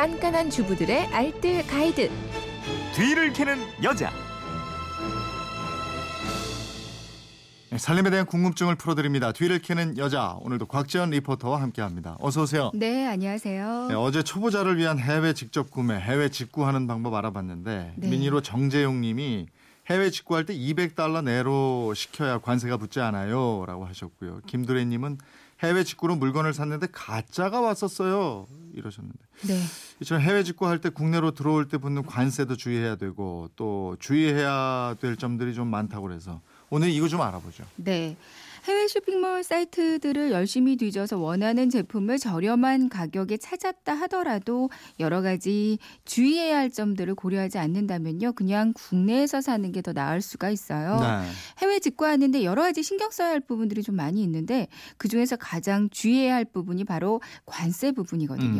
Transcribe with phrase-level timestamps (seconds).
[0.00, 2.10] 깐깐한 주부들의 알뜰 가이드.
[2.96, 4.10] 뒤를 캐는 여자.
[7.68, 9.32] 네, 살림에 대한 궁금증을 풀어드립니다.
[9.32, 12.16] 뒤를 캐는 여자 오늘도 곽지연 리포터와 함께합니다.
[12.18, 12.70] 어서 오세요.
[12.72, 13.88] 네, 안녕하세요.
[13.90, 18.08] 네, 어제 초보자를 위한 해외 직접 구매, 해외 직구하는 방법 알아봤는데 네.
[18.08, 19.48] 민희로 정재용님이
[19.90, 24.40] 해외 직구할 때 200달러 내로 시켜야 관세가 붙지 않아요라고 하셨고요.
[24.46, 25.18] 김두래님은
[25.62, 29.60] 해외 직구로 물건을 샀는데 가짜가 왔었어요 이러셨는데 네.
[30.00, 35.54] 이처럼 해외 직구할 때 국내로 들어올 때 붙는 관세도 주의해야 되고 또 주의해야 될 점들이
[35.54, 37.64] 좀 많다고 그래서 오늘 이거 좀 알아보죠.
[37.76, 38.16] 네.
[38.64, 46.70] 해외 쇼핑몰 사이트들을 열심히 뒤져서 원하는 제품을 저렴한 가격에 찾았다 하더라도 여러 가지 주의해야 할
[46.70, 48.32] 점들을 고려하지 않는다면요.
[48.34, 51.00] 그냥 국내에서 사는 게 더 나을 수가 있어요.
[51.00, 51.30] 네.
[51.62, 56.44] 해외 직구하는데 여러 가지 신경 써야 할 부분들이 좀 많이 있는데 그중에서 가장 주의해야 할
[56.44, 58.59] 부분이 바로 관세 부분이거든요.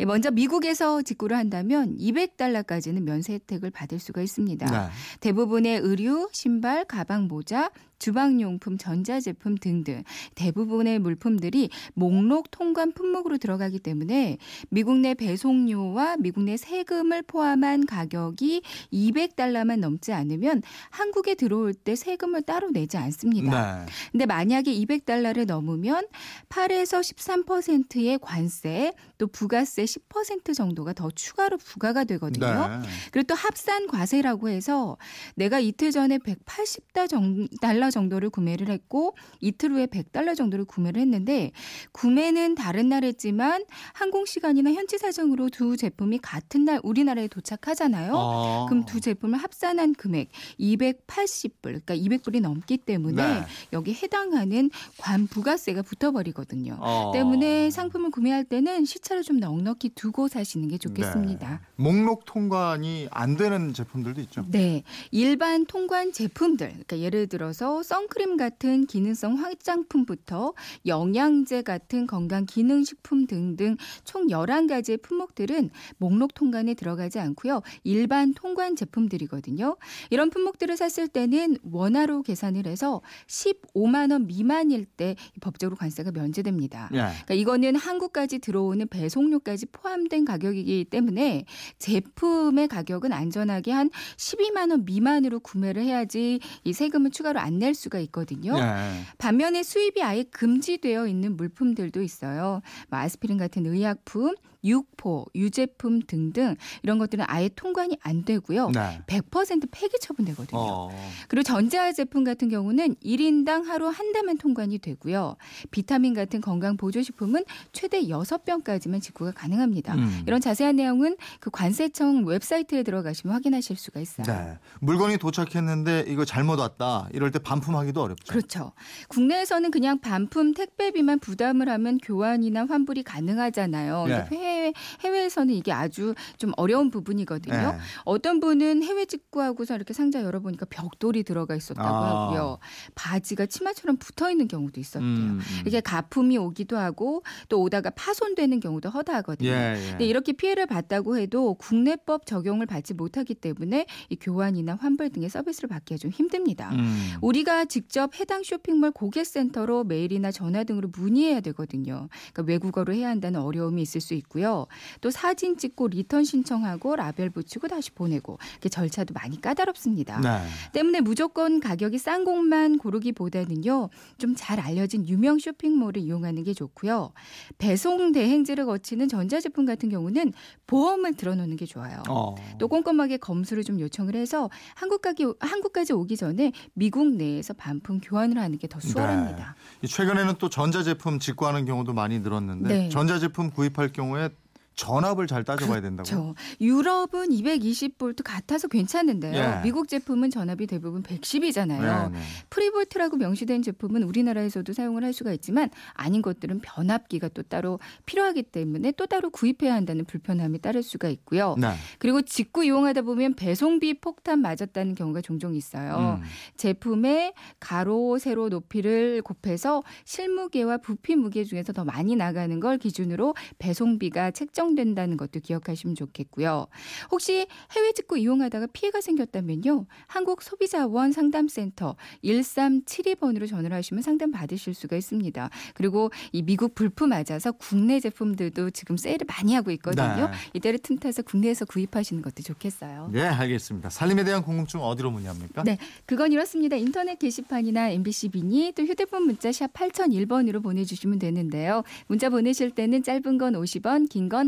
[0.00, 4.66] 예, 먼저 미국에서 직구를 한다면 200달러까지는 면세 혜택을 받을 수가 있습니다.
[4.66, 4.92] 네.
[5.20, 10.02] 대부분의 의류, 신발, 가방, 모자, 주방용품, 전자제품 등등
[10.34, 14.38] 대부분의 물품들이 목록 통관 품목으로 들어가기 때문에
[14.70, 22.42] 미국 내 배송료와 미국 내 세금을 포함한 가격이 200달러만 넘지 않으면 한국에 들어올 때 세금을
[22.42, 23.84] 따로 내지 않습니다.
[23.84, 23.92] 네.
[24.12, 26.06] 근데 만약에 200달러를 넘으면
[26.48, 32.68] 8에서 13%의 관세 또 부가세 10% 정도가 더 추가로 부과가 되거든요.
[32.68, 32.88] 네.
[33.10, 34.96] 그리고 또 합산 과세라고 해서
[35.34, 37.87] 내가 이틀 전에 180달러 정도
[38.20, 41.52] 를 구매를 했고 이틀 후에 100달러 정도를 구매를 했는데
[41.92, 48.12] 구매는 다른 날 했지만 항공 시간이나 현지 사정으로 두 제품이 같은 날 우리나라에 도착하잖아요.
[48.14, 48.66] 어.
[48.68, 53.46] 그럼 두 제품을 합산한 금액 280불, 그러니까 200불이 넘기 때문에 네.
[53.72, 56.78] 여기 해당하는 관 부가세가 붙어버리거든요.
[56.80, 57.10] 어.
[57.12, 61.48] 때문에 상품을 구매할 때는 시차를 좀 넉넉히 두고 사시는 게 좋겠습니다.
[61.48, 61.58] 네.
[61.76, 64.44] 목록 통관이 안 되는 제품들도 있죠.
[64.48, 70.54] 네, 일반 통관 제품들, 그러니까 예를 들어서 선크림 같은 기능성 화장품부터
[70.86, 77.62] 영양제 같은 건강 기능식품 등등 총 11가지의 품목들은 목록 통관에 들어가지 않고요.
[77.84, 79.76] 일반 통관 제품들이거든요.
[80.10, 86.90] 이런 품목들을 샀을 때는 원화로 계산을 해서 15만 원 미만일 때 법적으로 관세가 면제됩니다.
[86.92, 86.96] 예.
[86.96, 91.44] 그러니까 이거는 한국까지 들어오는 배송료까지 포함된 가격이기 때문에
[91.78, 98.58] 제품의 가격은 안전하게 한 12만 원 미만으로 구매를 해야지 이 세금을 추가로 안낼 수가 있거든요.
[98.58, 99.02] 예.
[99.18, 102.62] 반면에 수입이 아예 금지되어 있는 물품들도 있어요.
[102.88, 104.34] 뭐 아스피린 같은 의약품,
[104.64, 108.70] 육포, 유제품 등등 이런 것들은 아예 통관이 안 되고요.
[108.70, 109.00] 네.
[109.06, 110.58] 100% 폐기 처분되거든요.
[110.58, 110.90] 어.
[111.28, 115.36] 그리고 전자 제품 같은 경우는 1인당 하루 한 대만 통관이 되고요.
[115.70, 119.94] 비타민 같은 건강 보조 식품은 최대 6병까지만 직구가 가능합니다.
[119.94, 120.22] 음.
[120.26, 124.26] 이런 자세한 내용은 그 관세청 웹사이트에 들어가시면 확인하실 수가 있어요.
[124.26, 124.58] 네.
[124.80, 127.08] 물건이 도착했는데 이거 잘못 왔다.
[127.12, 128.32] 이럴 때 반 품하기도 어렵죠.
[128.32, 128.72] 그렇죠.
[129.08, 134.06] 국내에서는 그냥 반품 택배비만 부담을 하면 교환이나 환불이 가능하잖아요.
[134.08, 134.26] 예.
[134.28, 137.54] 근데 해외, 해외에서는 이게 아주 좀 어려운 부분이거든요.
[137.56, 137.78] 예.
[138.04, 142.24] 어떤 분은 해외 직구하고서 이렇게 상자 열어보니까 벽돌이 들어가 있었다고 아.
[142.24, 142.58] 하고요.
[142.94, 145.08] 바지가 치마처럼 붙어 있는 경우도 있었대요.
[145.08, 145.62] 음, 음.
[145.66, 149.48] 이게 가품이 오기도 하고 또 오다가 파손되는 경우도 허다하거든요.
[149.48, 149.90] 예, 예.
[149.90, 155.68] 근데 이렇게 피해를 봤다고 해도 국내법 적용을 받지 못하기 때문에 이 교환이나 환불 등의 서비스를
[155.68, 156.70] 받기가 좀 힘듭니다.
[156.72, 157.14] 음.
[157.20, 162.08] 우리가 직접 해당 쇼핑몰 고객센터로 메일이나 전화 등으로 문의해야 되거든요.
[162.32, 164.66] 그러니까 외국어로 해야 한다는 어려움이 있을 수 있고요.
[165.00, 170.20] 또 사진 찍고 리턴 신청하고 라벨 붙이고 다시 보내고 이렇게 절차도 많이 까다롭습니다.
[170.20, 170.40] 네.
[170.72, 173.90] 때문에 무조건 가격이 싼 곳만 고르기보다는요.
[174.18, 177.12] 좀 잘 알려진 유명 쇼핑몰을 이용하는 게 좋고요.
[177.58, 180.32] 배송 대행지를 거치는 전자제품 같은 경우는
[180.66, 182.02] 보험을 들어놓는 게 좋아요.
[182.08, 182.36] 어.
[182.58, 188.38] 또 꼼꼼하게 검수를 좀 요청을 해서 한국까지 한국까지 오기 전에 미국 내 에서 반품 교환을
[188.38, 189.54] 하는 게 더 수월합니다.
[189.82, 192.88] 이 최근에는 또 전자제품 직구하는 경우도 많이 늘었는데 네.
[192.88, 194.30] 전자제품 구입할 경우에
[194.78, 195.80] 전압을 잘 따져봐야.
[195.80, 196.34] 그렇죠.
[196.60, 199.34] 유럽은 220볼트 같아서 괜찮은데요.
[199.34, 199.60] 예.
[199.64, 202.12] 미국 제품은 전압이 대부분 110이잖아요.
[202.12, 202.24] 네, 네.
[202.48, 208.92] 프리볼트라고 명시된 제품은 우리나라에서도 사용을 할 수가 있지만 아닌 것들은 변압기가 또 따로 필요하기 때문에
[208.92, 211.56] 또 따로 구입해야 한다는 불편함이 따를 수가 있고요.
[211.58, 211.74] 네.
[211.98, 216.20] 그리고 직구 이용하다 보면 배송비 폭탄 맞았다는 경우가 종종 있어요.
[216.20, 216.24] 음.
[216.56, 224.30] 제품의 가로, 세로 높이를 곱해서 실무게와 부피 무게 중에서 더 많이 나가는 걸 기준으로 배송비가
[224.30, 226.66] 책정 책정된다는 것도 기억하시면 좋겠고요.
[227.10, 229.86] 혹시 해외 직구 이용하다가 피해가 생겼다면요.
[230.06, 235.50] 한국 소비자원 상담센터 1372번으로 전화를 하시면 상담 받으실 수가 있습니다.
[235.74, 240.28] 그리고 이 미국 불품 맞아서 국내 제품들도 지금 세일을 많이 하고 있거든요.
[240.28, 240.32] 네.
[240.54, 243.10] 이때를 틈타서 국내에서 구입하시는 것도 좋겠어요.
[243.12, 243.90] 네, 알겠습니다.
[243.90, 245.62] 살림에 대한 궁금증 어디로 문의합니까?
[245.64, 246.76] 네, 그건 이렇습니다.
[246.76, 251.82] 인터넷 게시판이나 MBC 미니 또 휴대폰 문자 샵 8001번으로 보내주시면 되는데요.
[252.06, 254.47] 문자 보내실 때는 짧은 건 50원, 긴 건